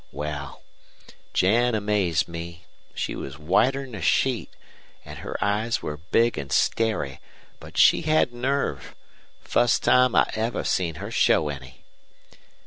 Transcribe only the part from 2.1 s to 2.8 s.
me.